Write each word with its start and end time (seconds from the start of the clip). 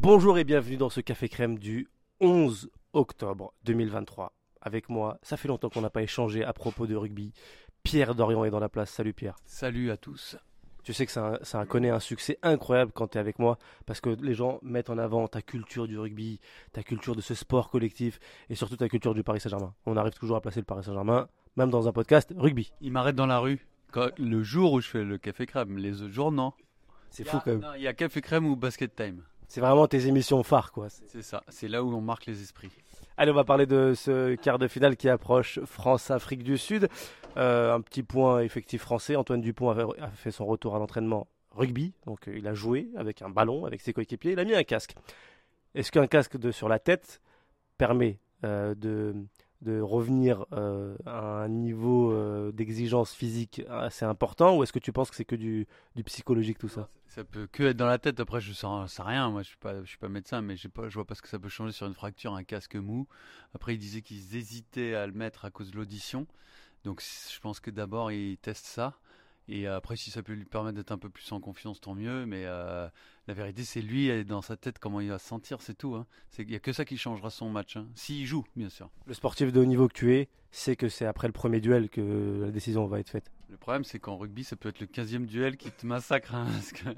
Bonjour 0.00 0.38
et 0.38 0.44
bienvenue 0.44 0.76
dans 0.76 0.90
ce 0.90 1.00
Café 1.00 1.28
Crème 1.28 1.58
du 1.58 1.88
11 2.20 2.70
octobre 2.92 3.52
2023. 3.64 4.32
Avec 4.60 4.88
moi, 4.88 5.18
ça 5.22 5.36
fait 5.36 5.48
longtemps 5.48 5.68
qu'on 5.70 5.80
n'a 5.80 5.90
pas 5.90 6.02
échangé 6.02 6.44
à 6.44 6.52
propos 6.52 6.86
de 6.86 6.94
rugby. 6.96 7.32
Pierre 7.82 8.14
Dorian 8.14 8.44
est 8.44 8.50
dans 8.50 8.60
la 8.60 8.68
place. 8.68 8.90
Salut 8.90 9.12
Pierre. 9.12 9.36
Salut 9.44 9.90
à 9.90 9.96
tous. 9.96 10.36
Tu 10.84 10.92
sais 10.94 11.04
que 11.06 11.12
ça, 11.12 11.38
ça 11.42 11.64
connaît 11.66 11.90
un 11.90 12.00
succès 12.00 12.38
incroyable 12.42 12.92
quand 12.94 13.08
tu 13.08 13.18
es 13.18 13.20
avec 13.20 13.38
moi 13.38 13.58
parce 13.86 14.00
que 14.00 14.10
les 14.10 14.34
gens 14.34 14.58
mettent 14.62 14.90
en 14.90 14.98
avant 14.98 15.26
ta 15.28 15.42
culture 15.42 15.86
du 15.86 15.98
rugby, 15.98 16.40
ta 16.72 16.82
culture 16.82 17.14
de 17.14 17.20
ce 17.20 17.34
sport 17.34 17.68
collectif 17.68 18.18
et 18.48 18.54
surtout 18.54 18.76
ta 18.76 18.88
culture 18.88 19.14
du 19.14 19.22
Paris 19.22 19.40
Saint-Germain. 19.40 19.74
On 19.86 19.96
arrive 19.96 20.14
toujours 20.14 20.36
à 20.36 20.40
placer 20.40 20.60
le 20.60 20.64
Paris 20.64 20.84
Saint-Germain, 20.84 21.28
même 21.56 21.70
dans 21.70 21.88
un 21.88 21.92
podcast 21.92 22.32
rugby. 22.36 22.72
Il 22.80 22.92
m'arrête 22.92 23.16
dans 23.16 23.26
la 23.26 23.38
rue 23.38 23.66
quand- 23.90 24.10
le 24.18 24.42
jour 24.42 24.72
où 24.74 24.80
je 24.80 24.88
fais 24.88 25.04
le 25.04 25.18
café 25.18 25.44
crème. 25.46 25.76
Les 25.76 26.02
autres 26.02 26.12
jours, 26.14 26.32
non. 26.32 26.52
C'est 27.10 27.24
fou 27.26 27.38
quand 27.44 27.56
même. 27.56 27.66
Il 27.76 27.82
y 27.82 27.86
a 27.88 27.92
café 27.94 28.20
crème 28.20 28.46
ou 28.46 28.56
basket 28.56 28.94
time. 28.94 29.22
C'est 29.48 29.60
vraiment 29.60 29.86
tes 29.86 30.06
émissions 30.06 30.42
phares 30.42 30.72
quoi. 30.72 30.88
C'est 30.90 31.22
ça. 31.22 31.42
C'est 31.48 31.68
là 31.68 31.82
où 31.82 31.92
on 31.94 32.00
marque 32.00 32.26
les 32.26 32.42
esprits. 32.42 32.70
Allez, 33.16 33.32
on 33.32 33.34
va 33.34 33.44
parler 33.44 33.66
de 33.66 33.94
ce 33.96 34.34
quart 34.36 34.58
de 34.58 34.68
finale 34.68 34.96
qui 34.96 35.08
approche 35.08 35.58
France-Afrique 35.64 36.44
du 36.44 36.56
Sud. 36.58 36.88
Euh, 37.36 37.74
un 37.74 37.80
petit 37.80 38.02
point 38.02 38.40
effectif 38.40 38.82
français. 38.82 39.16
Antoine 39.16 39.40
Dupont 39.40 39.70
a 39.70 40.08
fait- 40.10 40.30
son 40.30 40.46
retour 40.46 40.76
à 40.76 40.78
l'entraînement 40.78 41.26
rugby. 41.52 41.92
Donc, 42.06 42.28
euh, 42.28 42.36
il 42.38 42.46
a 42.46 42.54
joué 42.54 42.88
avec 42.96 43.22
un 43.22 43.30
ballon, 43.30 43.64
avec 43.64 43.80
ses 43.80 43.92
coéquipiers. 43.92 44.32
Il 44.32 44.38
a 44.38 44.44
mis 44.44 44.54
un 44.54 44.62
casque. 44.64 44.94
Est-ce 45.74 45.90
qu'un 45.90 46.06
casque 46.06 46.36
de, 46.36 46.50
sur 46.52 46.68
la 46.68 46.78
tête 46.78 47.20
permet 47.76 48.18
euh, 48.44 48.74
de, 48.76 49.14
de 49.62 49.80
revenir 49.80 50.46
euh, 50.52 50.96
à 51.04 51.42
un 51.42 51.48
niveau 51.48 52.12
euh, 52.12 52.52
d'exigence 52.52 53.12
physique 53.12 53.62
assez 53.68 54.04
important 54.04 54.56
Ou 54.56 54.62
est-ce 54.62 54.72
que 54.72 54.78
tu 54.78 54.92
penses 54.92 55.10
que 55.10 55.16
c'est 55.16 55.24
que 55.24 55.34
du, 55.34 55.66
psychologique 56.04 56.58
tout 56.58 56.68
ça? 56.68 56.88
Ça 57.08 57.24
peut 57.24 57.48
que 57.50 57.64
être 57.64 57.76
dans 57.76 57.86
la 57.86 57.98
tête. 57.98 58.20
Après, 58.20 58.40
je 58.40 58.52
sens, 58.52 58.92
sais 58.92 59.02
rien. 59.02 59.30
Moi, 59.30 59.42
je 59.42 59.48
suis 59.48 59.56
pas, 59.56 59.80
je 59.82 59.88
suis 59.88 59.98
pas 59.98 60.08
médecin, 60.08 60.42
mais 60.42 60.56
j'ai 60.56 60.68
pas, 60.68 60.88
je 60.88 60.94
vois 60.94 61.06
pas 61.06 61.14
ce 61.14 61.22
que 61.22 61.28
ça 61.28 61.38
peut 61.38 61.48
changer 61.48 61.72
sur 61.72 61.86
une 61.86 61.94
fracture, 61.94 62.34
un 62.34 62.44
casque 62.44 62.76
mou. 62.76 63.08
Après, 63.54 63.74
il 63.74 63.78
disait 63.78 64.02
qu'ils 64.02 64.36
hésitaient 64.36 64.94
à 64.94 65.06
le 65.06 65.12
mettre 65.12 65.44
à 65.44 65.50
cause 65.50 65.70
de 65.70 65.76
l'audition. 65.76 66.26
Donc, 66.84 67.02
je 67.02 67.40
pense 67.40 67.58
que 67.60 67.70
d'abord, 67.70 68.12
ils 68.12 68.38
testent 68.38 68.66
ça. 68.66 68.94
Et 69.50 69.66
après, 69.66 69.96
si 69.96 70.10
ça 70.10 70.22
peut 70.22 70.34
lui 70.34 70.44
permettre 70.44 70.76
d'être 70.76 70.92
un 70.92 70.98
peu 70.98 71.08
plus 71.08 71.32
en 71.32 71.40
confiance, 71.40 71.80
tant 71.80 71.94
mieux. 71.94 72.26
Mais 72.26 72.42
euh, 72.44 72.86
la 73.26 73.34
vérité, 73.34 73.64
c'est 73.64 73.80
lui, 73.80 74.24
dans 74.26 74.42
sa 74.42 74.56
tête, 74.58 74.78
comment 74.78 75.00
il 75.00 75.08
va 75.08 75.18
se 75.18 75.26
sentir, 75.26 75.62
c'est 75.62 75.74
tout. 75.76 75.94
hein. 75.94 76.06
Il 76.38 76.46
n'y 76.46 76.54
a 76.54 76.60
que 76.60 76.72
ça 76.72 76.84
qui 76.84 76.98
changera 76.98 77.30
son 77.30 77.48
match. 77.48 77.76
hein. 77.76 77.86
S'il 77.94 78.26
joue, 78.26 78.44
bien 78.56 78.68
sûr. 78.68 78.90
Le 79.06 79.14
sportif 79.14 79.50
de 79.52 79.60
haut 79.60 79.64
niveau 79.64 79.88
que 79.88 79.94
tu 79.94 80.14
es, 80.14 80.28
c'est 80.50 80.76
que 80.76 80.88
c'est 80.90 81.06
après 81.06 81.28
le 81.28 81.32
premier 81.32 81.60
duel 81.60 81.88
que 81.88 82.40
la 82.44 82.50
décision 82.50 82.86
va 82.86 83.00
être 83.00 83.08
faite. 83.08 83.30
Le 83.48 83.56
problème, 83.56 83.84
c'est 83.84 83.98
qu'en 83.98 84.18
rugby, 84.18 84.44
ça 84.44 84.56
peut 84.56 84.68
être 84.68 84.80
le 84.80 84.86
15e 84.86 85.24
duel 85.24 85.56
qui 85.56 85.70
te 85.70 85.86
massacre. 85.86 86.34
hein, 86.34 86.44
parce 86.52 86.72
que 86.72 86.88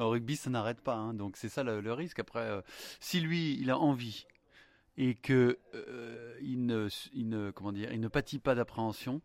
en 0.00 0.08
rugby, 0.08 0.36
ça 0.36 0.48
n'arrête 0.48 0.80
pas. 0.80 0.94
hein. 0.96 1.12
donc, 1.12 1.36
c'est 1.36 1.50
ça 1.50 1.62
le, 1.62 1.82
le 1.82 1.92
risque. 1.92 2.18
Après, 2.18 2.40
euh, 2.40 2.62
si 3.00 3.20
lui, 3.20 3.58
il 3.60 3.70
a 3.70 3.78
envie 3.78 4.26
et 4.96 5.14
que 5.14 5.58
euh, 5.74 6.34
il, 6.42 6.64
ne, 6.64 6.88
il, 7.12 7.28
ne, 7.28 7.50
comment 7.50 7.72
dire, 7.72 7.92
il 7.92 8.00
ne 8.00 8.08
pâtit 8.08 8.38
pas 8.38 8.54
d'appréhension, 8.54 9.20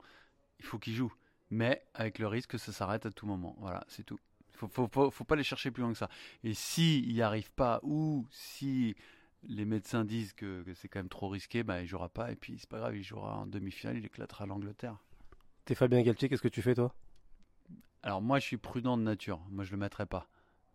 il 0.60 0.66
faut 0.66 0.80
qu'il 0.80 0.94
joue. 0.94 1.14
Mais 1.50 1.84
avec 1.94 2.20
le 2.20 2.28
risque 2.28 2.52
que 2.52 2.58
ça 2.58 2.72
s'arrête 2.72 3.06
à 3.06 3.12
tout 3.12 3.26
moment. 3.26 3.56
Voilà, 3.60 3.86
c'est 3.88 4.04
tout. 4.04 4.20
Il 4.54 4.58
faut, 4.58 4.68
faut, 4.68 4.88
faut, 4.92 5.12
faut 5.12 5.24
pas 5.24 5.36
les 5.36 5.44
chercher 5.44 5.72
plus 5.72 5.82
loin 5.82 5.92
que 5.92 5.98
ça. 5.98 6.10
Et 6.44 6.54
s'il 6.54 7.14
n'y 7.14 7.22
arrive 7.22 7.52
pas 7.52 7.80
ou 7.84 8.26
si 8.32 8.96
les 9.44 9.66
médecins 9.66 10.04
disent 10.04 10.34
que, 10.34 10.64
que 10.64 10.74
c'est 10.74 10.88
quand 10.88 11.00
même 11.00 11.10
trop 11.10 11.30
risqué, 11.30 11.64
bah, 11.64 11.82
il 11.82 11.88
jouera 11.88 12.10
pas. 12.10 12.32
Et 12.32 12.36
puis, 12.36 12.58
c'est 12.60 12.70
pas 12.70 12.80
grave, 12.80 12.98
il 12.98 13.04
jouera 13.04 13.38
en 13.38 13.46
demi-finale, 13.46 13.98
il 13.98 14.06
éclatera 14.06 14.46
l'Angleterre. 14.46 14.98
T'es 15.66 15.76
Fabien 15.76 16.02
Galtier, 16.02 16.28
qu'est-ce 16.28 16.42
que 16.42 16.48
tu 16.48 16.62
fais 16.62 16.76
toi? 16.76 16.94
Alors 18.04 18.22
moi, 18.22 18.40
je 18.40 18.46
suis 18.46 18.58
prudent 18.58 18.98
de 18.98 19.04
nature. 19.04 19.42
Moi, 19.50 19.64
je 19.64 19.72
le 19.72 19.78
mettrai 19.78 20.06
pas. 20.06 20.28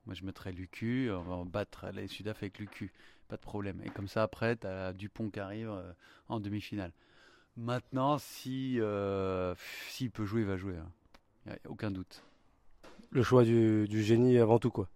Moi, 0.07 0.15
je 0.15 0.25
mettrai 0.25 0.53
Lucu. 0.53 1.11
On 1.11 1.23
va 1.23 1.45
battre 1.45 1.87
les 1.93 2.09
Sudaf 2.09 2.43
avec 2.43 2.59
Lucu. 2.59 2.93
Pas 3.29 3.37
de 3.37 3.41
problème. 3.41 3.81
Et 3.85 3.91
comme 3.91 4.09
ça, 4.09 4.23
après, 4.23 4.57
tu 4.57 4.67
as 4.67 4.93
Dupont 4.93 5.31
qui 5.31 5.41
arrive 5.41 5.71
euh, 5.71 5.93
en 6.29 6.41
demi-finale. 6.41 6.93
Maintenant, 7.57 8.19
si 8.19 8.81
euh, 8.81 9.55
s'il 9.89 10.11
peut 10.11 10.25
jouer, 10.25 10.41
il 10.41 10.47
va 10.47 10.57
jouer. 10.57 10.75
Il 11.45 11.53
n'y 11.53 11.55
a 11.55 11.59
aucun 11.69 11.91
doute. 11.91 12.23
Le 13.11 13.23
choix 13.23 13.45
du, 13.45 13.87
du 13.89 14.03
génie 14.03 14.39
avant 14.39 14.59
tout, 14.59 14.71
quoi. 14.71 14.89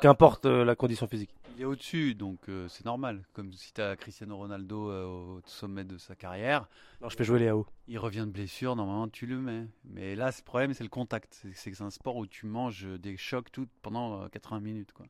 Qu'importe 0.00 0.46
euh, 0.46 0.64
la 0.64 0.74
condition 0.74 1.06
physique. 1.06 1.30
Il 1.56 1.62
est 1.62 1.66
au-dessus, 1.66 2.14
donc 2.14 2.48
euh, 2.48 2.66
c'est 2.68 2.84
normal. 2.84 3.22
Comme 3.32 3.52
si 3.52 3.72
tu 3.72 3.80
as 3.80 3.94
Cristiano 3.96 4.36
Ronaldo 4.36 4.90
au 4.90 5.40
sommet 5.46 5.84
de 5.84 5.98
sa 5.98 6.16
carrière. 6.16 6.66
Non, 7.00 7.08
je 7.08 7.16
fais 7.16 7.22
jouer 7.22 7.38
les 7.38 7.48
AO. 7.48 7.66
Il 7.86 7.98
revient 7.98 8.24
de 8.26 8.32
blessure, 8.32 8.74
normalement 8.74 9.08
tu 9.08 9.26
le 9.26 9.38
mets. 9.38 9.66
Mais 9.84 10.16
là, 10.16 10.32
le 10.36 10.42
problème, 10.44 10.74
c'est 10.74 10.82
le 10.84 10.90
contact. 10.90 11.38
C'est 11.40 11.54
c'est 11.54 11.70
que 11.70 11.76
c'est 11.76 11.84
un 11.84 11.90
sport 11.90 12.16
où 12.16 12.26
tu 12.26 12.46
manges 12.46 12.86
des 12.98 13.16
chocs 13.16 13.52
tout 13.52 13.68
pendant 13.82 14.22
euh, 14.22 14.28
80 14.28 14.60
minutes. 14.60 14.92
Quoi. 14.92 15.06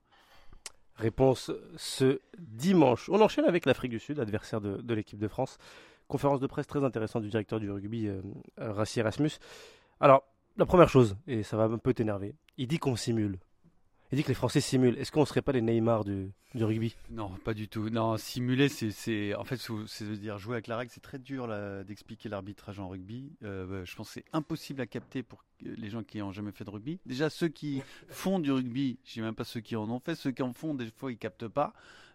Réponse 0.97 1.50
ce 1.77 2.21
dimanche. 2.39 3.09
On 3.09 3.21
enchaîne 3.21 3.47
avec 3.47 3.65
l'Afrique 3.65 3.93
du 3.93 4.00
Sud, 4.00 4.21
adversaire 4.21 4.61
de, 4.61 4.77
de 4.77 4.94
l'équipe 4.94 5.19
de 5.19 5.28
France. 5.28 5.56
Conférence 6.09 6.41
de 6.41 6.47
presse 6.47 6.66
très 6.66 6.84
intéressante 6.84 7.22
du 7.22 7.31
directeur 7.31 7.60
du 7.60 7.70
rugby, 7.70 8.09
euh, 8.09 8.20
Rassi 8.59 9.00
Erasmus. 9.00 9.31
Alors, 10.00 10.25
la 10.56 10.66
première 10.66 10.88
chose, 10.88 11.16
et 11.26 11.42
ça 11.42 11.56
va 11.56 11.65
un 11.65 11.78
peu 11.78 11.94
t'énerver, 11.94 12.34
il 12.59 12.69
dit 12.69 12.78
qu'on 12.78 12.97
simule. 12.97 13.38
Il 14.12 14.16
dit 14.16 14.22
que 14.22 14.28
les 14.28 14.34
Français 14.34 14.60
simulent. 14.60 14.97
Est-ce 14.98 15.10
qu'on 15.10 15.22
ne 15.22 15.26
serait 15.26 15.43
pas 15.43 15.50
les 15.50 15.60
Neymar 15.60 16.04
du, 16.04 16.31
rugby? 16.54 16.94
Non, 17.10 17.31
pas 17.44 17.53
du 17.53 17.66
tout. 17.66 17.91
Non, 17.91 18.16
simuler, 18.16 18.69
c'est, 18.69 19.34
en 19.34 19.43
fait, 19.43 19.60
c'est 19.88 20.04
dire 20.04 20.38
jouer 20.38 20.54
avec 20.54 20.69
la 20.69 20.76
règle. 20.76 20.93
C'est 20.94 21.00
très 21.00 21.19
dur 21.19 21.48
d'expliquer 21.84 22.28
l'arbitrage 22.28 22.78
en 22.78 22.88
rugby. 22.88 23.32
Euh, 23.43 23.84
je 23.84 23.97
pense 23.97 24.09
que 24.09 24.14
c'est 24.14 24.25
impossible 24.32 24.81
à 24.81 24.87
capter 24.87 25.25
pour 25.25 25.43
les 25.62 25.91
gens 25.91 26.04
qui 26.04 26.19
n'ont 26.19 26.31
jamais 26.31 26.53
fait 26.53 26.64
de 26.64 26.70
rugby. 26.70 27.00
Déjà, 27.06 27.28
ceux 27.28 27.48
qui 27.48 27.82
font 28.09 28.38
du 28.38 28.53
rugby, 28.53 28.98
je 29.04 29.14
sais 29.14 29.20
même 29.20 29.34
pas 29.34 29.43
ceux 29.43 29.60
qui 29.60 29.75
en 29.75 29.91
ont 29.91 29.98
fait. 29.98 30.14
Ceux 30.14 30.31
qui 30.31 30.43
en 30.43 30.53
font, 30.53 30.75
des 30.75 30.91
fois, 30.91 31.10
ils 31.10 31.19
captent 31.19 31.48
pas. 31.48 31.72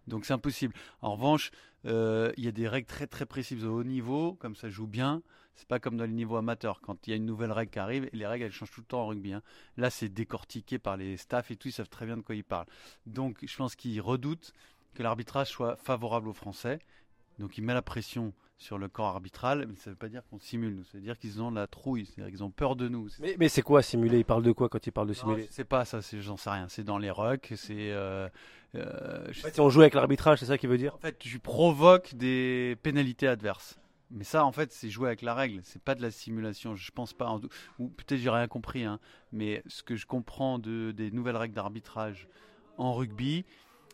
Donc, 0.07 0.25
c'est 0.25 0.33
impossible. 0.33 0.73
En 1.01 1.13
revanche, 1.13 1.51
euh, 1.85 2.31
il 2.37 2.45
y 2.45 2.47
a 2.47 2.51
des 2.51 2.67
règles 2.67 2.87
très 2.87 3.07
très 3.07 3.25
précises 3.25 3.65
au 3.65 3.79
haut 3.79 3.83
niveau, 3.83 4.33
comme 4.35 4.55
ça 4.55 4.69
joue 4.69 4.87
bien. 4.87 5.21
C'est 5.55 5.67
pas 5.67 5.79
comme 5.79 5.97
dans 5.97 6.05
les 6.05 6.13
niveaux 6.13 6.37
amateurs. 6.37 6.79
Quand 6.81 7.05
il 7.05 7.09
y 7.09 7.13
a 7.13 7.17
une 7.17 7.25
nouvelle 7.25 7.51
règle 7.51 7.71
qui 7.71 7.79
arrive, 7.79 8.09
les 8.13 8.25
règles 8.25 8.45
elles 8.45 8.51
changent 8.51 8.71
tout 8.71 8.81
le 8.81 8.85
temps 8.85 9.01
en 9.01 9.07
rugby. 9.07 9.33
hein. 9.33 9.41
Là, 9.75 9.89
c'est 9.89 10.07
décortiqué 10.09 10.79
par 10.79 10.95
les 10.95 11.17
staffs 11.17 11.51
et 11.51 11.57
tout, 11.57 11.67
ils 11.67 11.73
savent 11.73 11.89
très 11.89 12.05
bien 12.05 12.15
de 12.15 12.21
quoi 12.21 12.35
ils 12.35 12.43
parlent. 12.45 12.67
Donc, 13.05 13.39
je 13.45 13.55
pense 13.57 13.75
qu'ils 13.75 13.99
redoutent 13.99 14.53
que 14.93 15.03
l'arbitrage 15.03 15.47
soit 15.49 15.75
favorable 15.75 16.29
aux 16.29 16.33
Français. 16.33 16.79
Donc, 17.39 17.57
il 17.57 17.63
met 17.63 17.73
la 17.73 17.81
pression 17.81 18.33
sur 18.57 18.77
le 18.77 18.89
corps 18.89 19.07
arbitral, 19.07 19.65
mais 19.69 19.75
ça 19.77 19.89
ne 19.89 19.93
veut 19.93 19.97
pas 19.97 20.09
dire 20.09 20.21
qu'on 20.29 20.39
simule. 20.39 20.75
nous. 20.75 20.83
Ça 20.83 20.97
veut 20.97 21.03
dire 21.03 21.17
qu'ils 21.17 21.41
ont 21.41 21.49
la 21.49 21.65
trouille, 21.67 22.05
c'est-à-dire 22.05 22.29
qu'ils 22.31 22.43
ont 22.43 22.51
peur 22.51 22.75
de 22.75 22.89
nous. 22.89 23.07
Mais, 23.21 23.35
mais 23.39 23.47
c'est 23.47 23.61
quoi 23.61 23.81
simuler? 23.81 24.19
Il 24.19 24.25
parle 24.25 24.43
de 24.43 24.51
quoi 24.51 24.67
quand 24.67 24.85
il 24.85 24.91
parle 24.91 25.07
de 25.07 25.13
simuler? 25.13 25.47
c'est 25.49 25.63
pas 25.63 25.85
ça, 25.85 25.99
j'en 26.19 26.35
sais 26.35 26.49
rien. 26.49 26.67
C'est 26.67 26.83
dans 26.83 26.97
les 26.97 27.09
rucks, 27.11 27.53
c'est. 27.55 27.91
euh, 27.91 28.27
euh, 28.75 29.29
En 29.29 29.33
fait, 29.33 29.53
Si 29.53 29.61
on 29.61 29.69
joue 29.69 29.81
avec 29.81 29.93
l'arbitrage, 29.93 30.39
c'est 30.39 30.45
ça 30.45 30.57
qu'il 30.57 30.69
veut 30.69 30.77
dire? 30.77 30.93
En 30.95 30.99
fait, 30.99 31.17
tu 31.17 31.39
provoques 31.39 32.13
des 32.15 32.77
pénalités 32.83 33.27
adverses. 33.27 33.79
Mais 34.11 34.23
ça, 34.25 34.43
en 34.43 34.51
fait, 34.51 34.71
c'est 34.73 34.89
jouer 34.89 35.07
avec 35.07 35.21
la 35.21 35.33
règle. 35.35 35.61
C'est 35.63 35.81
pas 35.81 35.93
de 35.95 36.01
la 36.01 36.11
simulation. 36.11 36.75
Je 36.75 36.91
pense 36.91 37.13
pas. 37.13 37.27
en- 37.27 37.39
Ou 37.77 37.87
peut-être 37.89 38.19
j'ai 38.19 38.29
rien 38.29 38.47
compris. 38.47 38.83
hein. 38.83 38.99
Mais 39.31 39.63
ce 39.67 39.83
que 39.83 39.95
je 39.95 40.05
comprends 40.05 40.59
de, 40.59 40.91
des 40.91 41.11
nouvelles 41.11 41.37
règles 41.37 41.53
d'arbitrage 41.53 42.27
en 42.77 42.93
rugby, 42.93 43.45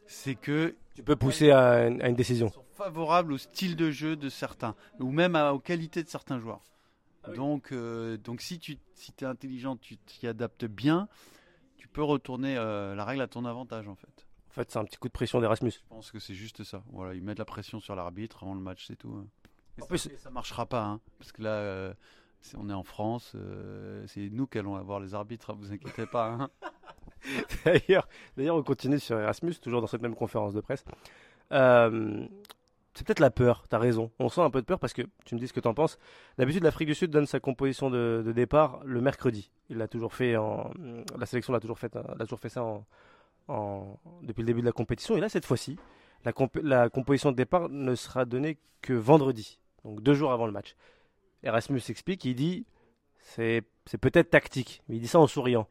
c'est 0.07 0.35
que 0.35 0.75
Tu 0.95 1.03
peux 1.03 1.15
pousser 1.15 1.51
à 1.51 1.87
une, 1.87 2.01
à 2.01 2.09
une 2.09 2.15
décision. 2.15 2.49
sont 2.51 2.63
favorables 2.73 3.33
au 3.33 3.37
style 3.37 3.75
de 3.75 3.91
jeu 3.91 4.15
de 4.15 4.29
certains, 4.29 4.75
ou 4.99 5.11
même 5.11 5.35
à- 5.35 5.53
aux 5.53 5.59
qualités 5.59 6.03
de 6.03 6.09
certains 6.09 6.39
joueurs. 6.39 6.61
Ah 7.23 7.29
oui. 7.31 7.35
Donc, 7.37 7.71
euh, 7.71 8.17
donc 8.17 8.41
si 8.41 8.59
tu 8.59 8.77
si 8.93 9.11
es 9.19 9.25
intelligent, 9.25 9.75
tu 9.77 9.97
t'y 9.97 10.27
adaptes 10.27 10.65
bien, 10.65 11.07
tu 11.77 11.87
peux 11.87 12.03
retourner 12.03 12.55
euh, 12.57 12.95
la 12.95 13.03
règle 13.05 13.21
à 13.21 13.27
ton 13.27 13.45
avantage 13.45 13.87
en 13.87 13.95
fait. 13.95 14.25
En 14.49 14.53
fait, 14.53 14.71
c'est 14.71 14.79
un 14.79 14.85
petit 14.85 14.97
coup 14.97 15.07
de 15.09 15.13
pression 15.13 15.41
d'Erasmus. 15.41 15.71
Je 15.71 15.79
pense 15.89 16.11
que 16.11 16.19
c'est 16.19 16.33
juste 16.35 16.63
ça. 16.63 16.81
Voilà, 16.91 17.13
ils 17.13 17.21
mettent 17.21 17.39
la 17.39 17.45
pression 17.45 17.79
sur 17.81 17.93
l'arbitre 17.95 18.43
avant 18.43 18.53
le 18.53 18.61
match, 18.61 18.85
c'est 18.87 18.95
tout. 18.95 19.13
hein. 19.13 19.25
En 19.77 19.81
ça- 19.81 19.87
plus- 19.87 20.09
ça 20.17 20.29
marchera 20.29 20.65
pas, 20.65 20.83
hein, 20.85 21.01
parce 21.19 21.33
que 21.33 21.41
là, 21.41 21.49
euh, 21.49 21.93
on 22.55 22.69
est 22.69 22.73
en 22.73 22.83
France, 22.83 23.33
euh, 23.35 24.05
c'est 24.07 24.29
nous 24.29 24.47
qui 24.47 24.57
allons 24.59 24.75
avoir 24.77 25.01
les 25.01 25.13
arbitres, 25.13 25.49
hein, 25.49 25.57
vous 25.59 25.73
inquiétez 25.73 26.05
pas. 26.05 26.27
hein. 26.29 26.49
D'ailleurs, 27.65 28.07
d'ailleurs, 28.37 28.55
on 28.55 28.63
continue 28.63 28.99
sur 28.99 29.19
Erasmus, 29.19 29.55
toujours 29.55 29.81
dans 29.81 29.87
cette 29.87 30.01
même 30.01 30.15
conférence 30.15 30.53
de 30.53 30.61
presse. 30.61 30.85
Euh, 31.51 32.25
c'est 32.93 33.05
peut-être 33.05 33.19
la 33.19 33.29
peur, 33.29 33.65
tu 33.69 33.75
as 33.75 33.79
raison. 33.79 34.11
On 34.19 34.29
sent 34.29 34.41
un 34.41 34.49
peu 34.49 34.61
de 34.61 34.65
peur 34.65 34.79
parce 34.79 34.93
que 34.93 35.01
tu 35.25 35.35
me 35.35 35.39
dis 35.39 35.47
ce 35.47 35.53
que 35.53 35.59
tu 35.59 35.67
en 35.67 35.73
penses. 35.73 35.99
D'habitude, 36.37 36.63
l'Afrique 36.63 36.87
du 36.87 36.95
Sud 36.95 37.11
donne 37.11 37.25
sa 37.25 37.39
composition 37.39 37.89
de, 37.89 38.31
départ 38.33 38.79
le 38.85 39.01
mercredi. 39.01 39.51
Il 39.69 39.77
l'a 39.77 39.87
toujours 39.87 40.13
fait 40.13 40.37
en. 40.37 40.71
La 41.17 41.25
sélection 41.25 41.51
l'a 41.51 41.59
toujours 41.59 41.77
fait, 41.77 41.93
l'a 41.95 42.25
toujours 42.25 42.39
fait 42.39 42.49
ça 42.49 42.65
depuis 43.49 44.41
le 44.41 44.45
début 44.45 44.61
de 44.61 44.65
la 44.65 44.71
compétition. 44.71 45.17
Et 45.17 45.19
là, 45.19 45.27
cette 45.27 45.45
fois-ci, 45.45 45.77
la, 46.23 46.31
la 46.63 46.89
composition 46.89 47.31
de 47.31 47.35
départ 47.35 47.69
ne 47.69 47.95
sera 47.95 48.23
donnée 48.25 48.57
que 48.81 48.93
vendredi, 48.93 49.59
donc 49.83 50.01
deux 50.01 50.13
jours 50.13 50.31
avant 50.31 50.45
le 50.45 50.53
match. 50.53 50.75
Erasmus 51.43 51.81
explique, 51.89 52.23
il 52.23 52.35
dit 52.35 52.65
c'est 53.19 53.63
peut-être 53.99 54.29
tactique, 54.29 54.83
mais 54.87 54.95
il 54.95 55.01
dit 55.01 55.07
ça 55.07 55.19
en 55.19 55.27
souriant. 55.27 55.67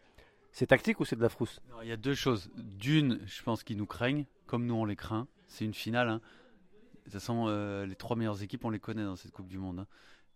C'est 0.54 0.68
tactique 0.68 1.00
ou 1.00 1.04
c'est 1.04 1.16
de 1.16 1.20
la 1.20 1.28
frousse? 1.28 1.60
Il 1.82 1.88
y 1.88 1.92
a 1.92 1.96
deux 1.96 2.14
choses. 2.14 2.48
D'une, 2.56 3.18
je 3.26 3.42
pense 3.42 3.64
qu'ils 3.64 3.76
nous 3.76 3.86
craignent, 3.86 4.24
comme 4.46 4.66
nous 4.66 4.74
on 4.76 4.84
les 4.84 4.94
craint. 4.94 5.26
C'est 5.48 5.64
une 5.64 5.74
finale. 5.74 6.08
hein. 6.08 6.20
De 6.20 7.02
toute 7.02 7.12
façon, 7.14 7.46
euh, 7.48 7.84
les 7.86 7.96
trois 7.96 8.14
meilleures 8.16 8.40
équipes, 8.40 8.64
on 8.64 8.70
les 8.70 8.78
connaît 8.78 9.02
dans 9.02 9.16
cette 9.16 9.32
Coupe 9.32 9.48
du 9.48 9.58
Monde. 9.58 9.80
hein. 9.80 9.86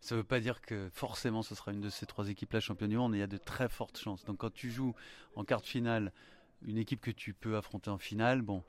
Ça 0.01 0.17
ne 0.17 0.21
veut 0.21 0.27
pas 0.27 0.41
dire 0.41 0.61
que 0.61 0.89
forcément 0.93 1.43
ce 1.43 1.55
sera 1.55 1.73
une 1.73 1.81
de 1.81 1.89
ces 1.89 2.05
trois 2.05 2.29
équipes-là 2.29 2.59
championne 2.59 2.91
du 2.91 2.97
monde, 2.97 3.13
mais 3.13 3.19
il 3.19 3.21
y 3.21 3.25
a 3.25 3.29
de 3.29 3.37
très 3.37 3.69
fortes 3.69 3.99
chances. 3.99 4.25
Donc 4.25 4.39
quand 4.39 4.53
tu 4.53 4.71
joues 4.71 4.95
en 5.37 5.45
quart 5.45 5.61
de 5.61 5.67
finale 5.67 6.13
une 6.63 6.79
équipe 6.79 7.01
que 7.01 7.13
tu 7.13 7.33
peux 7.33 7.57
affronter 7.57 7.91
en 7.91 7.99
finale, 7.99 8.43
bon, 8.43 8.65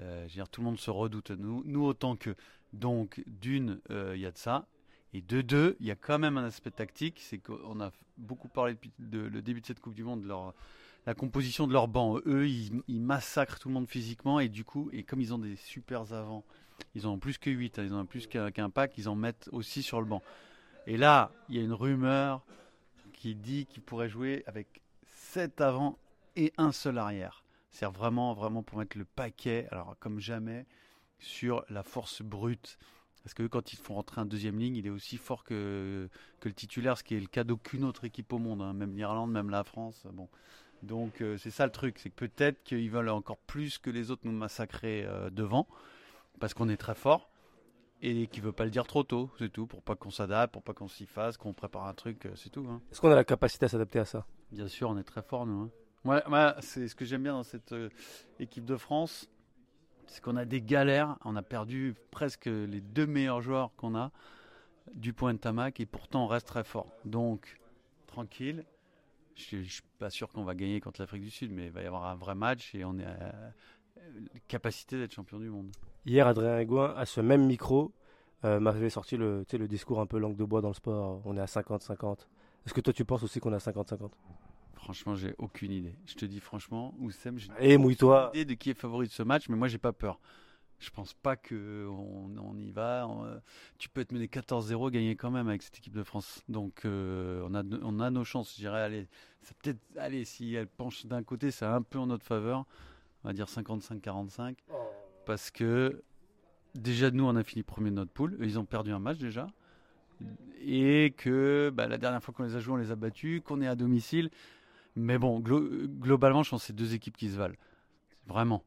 Euh, 0.00 0.22
je 0.28 0.32
veux 0.32 0.36
dire, 0.36 0.48
tout 0.48 0.62
le 0.62 0.66
monde 0.66 0.78
se 0.78 0.90
redoute, 0.90 1.30
nous, 1.30 1.62
nous 1.66 1.84
autant 1.84 2.16
que. 2.16 2.34
Donc, 2.72 3.22
d'une, 3.26 3.80
euh, 3.90 4.14
il 4.16 4.22
y 4.22 4.26
a 4.26 4.30
de 4.30 4.38
ça. 4.38 4.66
Et 5.12 5.20
de 5.20 5.40
deux, 5.40 5.76
il 5.80 5.86
y 5.86 5.90
a 5.90 5.96
quand 5.96 6.18
même 6.18 6.38
un 6.38 6.44
aspect 6.44 6.70
tactique. 6.70 7.20
C'est 7.20 7.38
qu'on 7.38 7.80
a 7.80 7.90
beaucoup 8.16 8.48
parlé 8.48 8.74
depuis 8.74 8.92
de- 8.98 9.18
le 9.18 9.42
début 9.42 9.60
de 9.60 9.66
cette 9.66 9.80
Coupe 9.80 9.94
du 9.94 10.04
Monde 10.04 10.24
la 11.06 11.14
composition 11.14 11.66
de 11.66 11.72
leur 11.72 11.88
banc. 11.88 12.18
Eux, 12.26 12.48
ils, 12.48 13.00
massacrent 13.00 13.58
tout 13.58 13.68
le 13.68 13.74
monde 13.74 13.88
physiquement. 13.88 14.38
Et 14.40 14.48
du 14.48 14.64
coup, 14.64 14.90
et 14.92 15.02
comme 15.02 15.20
ils 15.20 15.32
ont 15.34 15.38
des 15.38 15.56
supers 15.56 16.12
avants, 16.12 16.44
ils 16.94 17.06
en 17.06 17.12
ont 17.12 17.18
plus 17.18 17.38
que 17.38 17.50
8, 17.50 17.78
ils 17.78 17.92
en 17.92 18.00
ont 18.00 18.06
plus 18.06 18.26
qu'un 18.26 18.70
pack, 18.70 18.96
ils 18.98 19.08
en 19.08 19.14
mettent 19.14 19.48
aussi 19.52 19.82
sur 19.82 20.00
le 20.00 20.06
banc. 20.06 20.22
Et 20.86 20.96
là, 20.96 21.32
il 21.48 21.56
y 21.56 21.58
a 21.58 21.62
une 21.62 21.72
rumeur 21.72 22.44
qui 23.12 23.34
dit 23.34 23.66
qu'il 23.66 23.82
pourrait 23.82 24.08
jouer 24.08 24.44
avec 24.46 24.80
7 25.06 25.60
avant 25.60 25.98
et 26.36 26.52
un 26.56 26.72
seul 26.72 26.98
arrière. 26.98 27.44
C'est 27.70 27.86
vraiment, 27.86 28.32
vraiment 28.34 28.62
pour 28.62 28.78
mettre 28.78 28.98
le 28.98 29.04
paquet, 29.04 29.68
alors 29.70 29.96
comme 30.00 30.20
jamais, 30.20 30.66
sur 31.18 31.64
la 31.68 31.82
force 31.82 32.22
brute. 32.22 32.78
Parce 33.22 33.34
que 33.34 33.46
quand 33.46 33.72
ils 33.72 33.76
font 33.76 33.94
rentrer 33.94 34.20
un 34.20 34.26
deuxième 34.26 34.58
ligne, 34.58 34.76
il 34.76 34.86
est 34.86 34.90
aussi 34.90 35.18
fort 35.18 35.44
que, 35.44 36.08
que 36.40 36.48
le 36.48 36.54
titulaire, 36.54 36.96
ce 36.96 37.04
qui 37.04 37.14
est 37.14 37.20
le 37.20 37.26
cas 37.26 37.44
d'aucune 37.44 37.84
autre 37.84 38.04
équipe 38.04 38.32
au 38.32 38.38
monde, 38.38 38.62
hein. 38.62 38.72
même 38.72 38.96
l'Irlande, 38.96 39.30
même 39.30 39.50
la 39.50 39.62
France. 39.62 40.06
Bon. 40.12 40.28
Donc 40.82 41.20
euh, 41.20 41.36
c'est 41.36 41.50
ça 41.50 41.66
le 41.66 41.72
truc, 41.72 41.98
c'est 41.98 42.08
que 42.08 42.14
peut-être 42.26 42.62
qu'ils 42.62 42.90
veulent 42.90 43.10
encore 43.10 43.36
plus 43.36 43.76
que 43.76 43.90
les 43.90 44.10
autres 44.10 44.22
nous 44.24 44.32
massacrer 44.32 45.04
euh, 45.04 45.28
devant, 45.28 45.68
parce 46.38 46.54
qu'on 46.54 46.70
est 46.70 46.78
très 46.78 46.94
fort, 46.94 47.28
et 48.00 48.26
qu'ils 48.28 48.40
ne 48.42 48.46
veulent 48.46 48.54
pas 48.54 48.64
le 48.64 48.70
dire 48.70 48.86
trop 48.86 49.02
tôt, 49.02 49.28
c'est 49.38 49.52
tout, 49.52 49.66
pour 49.66 49.82
pas 49.82 49.94
qu'on 49.94 50.10
s'adapte, 50.10 50.54
pour 50.54 50.62
pas 50.62 50.72
qu'on 50.72 50.88
s'y 50.88 51.04
fasse, 51.04 51.36
qu'on 51.36 51.52
prépare 51.52 51.86
un 51.86 51.92
truc, 51.92 52.24
euh, 52.24 52.32
c'est 52.34 52.48
tout. 52.48 52.66
hein. 52.70 52.80
Est-ce 52.90 53.02
qu'on 53.02 53.10
a 53.10 53.14
la 53.14 53.24
capacité 53.24 53.66
à 53.66 53.68
s'adapter 53.68 53.98
à 53.98 54.06
ça? 54.06 54.26
Bien 54.50 54.68
sûr, 54.68 54.88
on 54.88 54.96
est 54.96 55.04
très 55.04 55.20
fort, 55.20 55.44
nous. 55.44 55.64
hein. 55.64 55.70
Ouais, 56.06 56.26
ouais, 56.30 56.52
c'est 56.60 56.88
ce 56.88 56.94
que 56.94 57.04
j'aime 57.04 57.24
bien 57.24 57.34
dans 57.34 57.42
cette 57.42 57.74
équipe 58.38 58.64
de 58.64 58.78
France, 58.78 59.28
c'est 60.10 60.20
qu'on 60.22 60.36
a 60.36 60.44
des 60.44 60.60
galères. 60.60 61.16
On 61.24 61.36
a 61.36 61.42
perdu 61.42 61.94
presque 62.10 62.46
les 62.46 62.80
deux 62.80 63.06
meilleurs 63.06 63.40
joueurs 63.40 63.70
qu'on 63.76 63.94
a, 63.94 64.10
du 64.92 65.12
point 65.12 65.32
de 65.32 65.38
Tamac, 65.38 65.78
et 65.80 65.86
pourtant 65.86 66.24
on 66.24 66.26
reste 66.26 66.48
très 66.48 66.64
fort. 66.64 66.88
Donc, 67.04 67.58
tranquille. 68.06 68.64
Je 69.36 69.56
ne 69.56 69.62
suis 69.62 69.82
pas 69.98 70.10
sûr 70.10 70.28
qu'on 70.32 70.42
va 70.42 70.54
gagner 70.54 70.80
contre 70.80 71.00
l'Afrique 71.00 71.22
du 71.22 71.30
Sud, 71.30 71.52
mais 71.52 71.66
il 71.66 71.70
va 71.70 71.82
y 71.82 71.86
avoir 71.86 72.06
un 72.06 72.16
vrai 72.16 72.34
match 72.34 72.74
et 72.74 72.84
on 72.84 72.98
est 72.98 73.06
à 73.06 73.32
euh, 73.98 74.20
capacité 74.48 74.98
d'être 74.98 75.14
champion 75.14 75.38
du 75.38 75.48
monde. 75.48 75.70
Hier, 76.04 76.26
Adrien 76.26 76.58
Aigouin, 76.58 76.92
à 76.96 77.06
ce 77.06 77.20
même 77.20 77.46
micro, 77.46 77.92
euh, 78.44 78.58
m'avait 78.58 78.90
sorti 78.90 79.16
le, 79.16 79.46
le 79.50 79.68
discours 79.68 80.00
un 80.00 80.06
peu 80.06 80.18
langue 80.18 80.36
de 80.36 80.44
bois 80.44 80.60
dans 80.60 80.68
le 80.68 80.74
sport. 80.74 81.22
On 81.24 81.36
est 81.36 81.40
à 81.40 81.46
50-50. 81.46 82.26
Est-ce 82.66 82.74
que 82.74 82.80
toi, 82.80 82.92
tu 82.92 83.04
penses 83.04 83.22
aussi 83.22 83.38
qu'on 83.38 83.52
est 83.52 83.66
à 83.66 83.70
50-50 83.70 84.10
Franchement, 84.82 85.14
j'ai 85.14 85.34
aucune 85.38 85.72
idée. 85.72 85.94
Je 86.06 86.14
te 86.14 86.24
dis 86.24 86.40
franchement, 86.40 86.94
Oussem, 86.98 87.38
j'ai 87.38 87.50
Et 87.60 87.76
mouille-toi. 87.76 88.30
idée 88.34 88.44
de 88.44 88.54
qui 88.54 88.70
est 88.70 88.74
favori 88.74 89.06
de 89.06 89.12
ce 89.12 89.22
match, 89.22 89.48
mais 89.48 89.56
moi 89.56 89.68
j'ai 89.68 89.78
pas 89.78 89.92
peur. 89.92 90.18
Je 90.78 90.88
pense 90.88 91.12
pas 91.12 91.36
que 91.36 91.86
on, 91.90 92.30
on 92.38 92.58
y 92.58 92.70
va. 92.70 93.06
On, 93.06 93.24
euh, 93.26 93.36
tu 93.76 93.90
peux 93.90 94.00
être 94.00 94.12
mené 94.12 94.26
14-0, 94.26 94.90
gagner 94.90 95.14
quand 95.14 95.30
même 95.30 95.48
avec 95.48 95.62
cette 95.62 95.76
équipe 95.76 95.92
de 95.94 96.02
France. 96.02 96.42
Donc 96.48 96.86
euh, 96.86 97.46
on 97.46 97.54
a 97.54 97.62
on 97.82 98.00
a 98.00 98.10
nos 98.10 98.24
chances. 98.24 98.52
Je 98.54 98.60
dirais 98.62 98.80
allez, 98.80 99.06
peut-être 99.62 99.78
allez 99.98 100.24
si 100.24 100.54
elle 100.54 100.66
penche 100.66 101.04
d'un 101.04 101.22
côté, 101.22 101.50
c'est 101.50 101.66
un 101.66 101.82
peu 101.82 101.98
en 101.98 102.06
notre 102.06 102.24
faveur. 102.24 102.64
On 103.22 103.28
va 103.28 103.34
dire 103.34 103.46
55-45 103.46 104.56
parce 105.26 105.50
que 105.50 106.02
déjà 106.74 107.10
nous 107.10 107.24
on 107.24 107.36
a 107.36 107.44
fini 107.44 107.62
premier 107.62 107.90
de 107.90 107.96
notre 107.96 108.12
poule. 108.12 108.38
Ils 108.40 108.58
ont 108.58 108.64
perdu 108.64 108.92
un 108.92 108.98
match 108.98 109.18
déjà 109.18 109.48
et 110.62 111.14
que 111.16 111.70
bah, 111.74 111.86
la 111.86 111.98
dernière 111.98 112.22
fois 112.22 112.34
qu'on 112.34 112.42
les 112.44 112.54
a 112.54 112.60
joués, 112.60 112.74
on 112.74 112.76
les 112.76 112.90
a 112.90 112.96
battus, 112.96 113.42
qu'on 113.44 113.60
est 113.60 113.66
à 113.66 113.74
domicile. 113.74 114.30
Mais 114.96 115.18
bon, 115.18 115.40
glo- 115.40 115.86
globalement, 115.86 116.42
je 116.42 116.50
pense 116.50 116.62
que 116.62 116.66
c'est 116.68 116.72
deux 116.72 116.94
équipes 116.94 117.16
qui 117.16 117.30
se 117.30 117.36
valent. 117.36 117.54
Vraiment. 118.26 118.64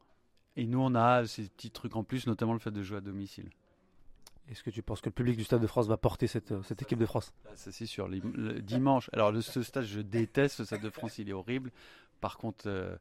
Et 0.55 0.65
nous, 0.67 0.79
on 0.79 0.95
a 0.95 1.25
ces 1.25 1.43
petits 1.49 1.71
trucs 1.71 1.95
en 1.95 2.03
plus, 2.03 2.27
notamment 2.27 2.53
le 2.53 2.59
fait 2.59 2.71
de 2.71 2.83
jouer 2.83 2.97
à 2.97 3.01
domicile. 3.01 3.49
Est-ce 4.49 4.61
que 4.61 4.69
tu 4.69 4.81
penses 4.83 4.99
que 5.01 5.07
le 5.09 5.13
public 5.13 5.37
du 5.37 5.43
Stade 5.43 5.61
de 5.61 5.67
France 5.67 5.87
va 5.87 5.97
porter 5.97 6.27
cette, 6.27 6.51
euh, 6.51 6.61
cette 6.63 6.81
équipe 6.81 6.99
de 6.99 7.05
France? 7.05 7.33
C'est 7.55 7.85
sûr. 7.85 8.07
Le 8.09 8.61
dimanche, 8.61 9.09
alors 9.13 9.31
le, 9.31 9.41
ce 9.41 9.63
stade, 9.63 9.85
je 9.85 10.01
déteste. 10.01 10.57
Ce 10.57 10.65
stade 10.65 10.81
de 10.81 10.89
France, 10.89 11.17
il 11.17 11.29
est 11.29 11.33
horrible. 11.33 11.71
Par 12.19 12.37
contre, 12.37 12.65
euh, 12.67 12.95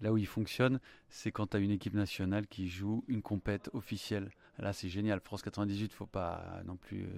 là 0.00 0.12
où 0.12 0.16
il 0.16 0.26
fonctionne, 0.26 0.80
c'est 1.10 1.30
quand 1.32 1.48
tu 1.48 1.56
as 1.58 1.60
une 1.60 1.70
équipe 1.70 1.94
nationale 1.94 2.46
qui 2.46 2.68
joue 2.68 3.04
une 3.08 3.20
compète 3.22 3.68
officielle. 3.74 4.30
Là, 4.58 4.72
c'est 4.72 4.88
génial. 4.88 5.20
France 5.20 5.42
98, 5.42 5.92
faut 5.92 6.06
pas 6.06 6.62
non 6.64 6.76
plus 6.76 7.02
euh, 7.04 7.08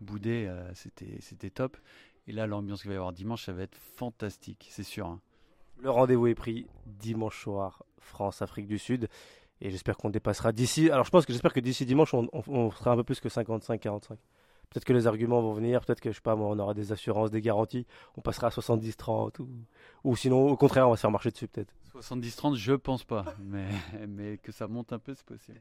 bouder. 0.00 0.46
euh, 0.48 0.70
c'était 0.74 1.50
top. 1.50 1.76
Et 2.26 2.32
là, 2.32 2.46
l'ambiance 2.46 2.80
qu'il 2.82 2.88
va 2.88 2.94
y 2.94 2.96
avoir 2.96 3.12
dimanche, 3.12 3.44
ça 3.44 3.52
va 3.52 3.62
être 3.62 3.76
fantastique, 3.76 4.66
c'est 4.70 4.82
sûr. 4.82 5.06
hein. 5.06 5.20
Le 5.82 5.90
rendez-vous 5.90 6.28
est 6.28 6.34
pris 6.34 6.66
dimanche 6.86 7.42
soir, 7.42 7.82
France-Afrique 7.98 8.66
du 8.66 8.78
Sud. 8.78 9.08
Et 9.60 9.70
j'espère 9.70 9.96
qu'on 9.96 10.10
dépassera 10.10 10.52
d'ici. 10.52 10.90
Alors 10.90 11.04
je 11.04 11.10
pense 11.10 11.26
que 11.26 11.32
j'espère 11.32 11.52
que 11.52 11.60
d'ici 11.60 11.84
dimanche, 11.86 12.14
on, 12.14 12.28
on- 12.32 12.42
on 12.48 12.70
sera 12.70 12.92
un 12.92 12.96
peu 12.96 13.04
plus 13.04 13.20
que 13.20 13.28
55-45. 13.28 14.16
Peut-être 14.70 14.84
que 14.84 14.92
les 14.92 15.06
arguments 15.06 15.40
vont 15.42 15.52
venir, 15.52 15.80
peut-être 15.84 16.00
que 16.00 16.10
je 16.10 16.16
sais 16.16 16.20
pas 16.22 16.34
moi, 16.34 16.48
on 16.48 16.58
aura 16.58 16.74
des 16.74 16.90
assurances, 16.90 17.30
des 17.30 17.40
garanties, 17.40 17.86
on 18.16 18.20
passera 18.20 18.48
à 18.48 18.50
70-30 18.50 19.40
ou, 19.40 19.48
ou 20.02 20.16
sinon 20.16 20.48
au 20.48 20.56
contraire 20.56 20.88
on 20.88 20.90
va 20.90 20.96
se 20.96 21.02
faire 21.02 21.10
marcher 21.10 21.30
dessus 21.30 21.46
peut-être. 21.48 21.72
70-30, 21.94 22.56
je 22.56 22.72
pense 22.72 23.04
pas. 23.04 23.24
Mais, 23.40 23.68
mais 24.08 24.38
que 24.38 24.50
ça 24.50 24.66
monte 24.66 24.92
un 24.92 24.98
peu, 24.98 25.14
c'est 25.14 25.24
possible. 25.26 25.60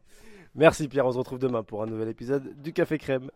Merci 0.56 0.88
Pierre, 0.88 1.06
on 1.06 1.12
se 1.12 1.18
retrouve 1.20 1.38
demain 1.40 1.62
pour 1.64 1.84
un 1.84 1.86
nouvel 1.86 2.08
épisode 2.10 2.60
du 2.62 2.74
Café 2.74 2.98
Crème. 2.98 3.30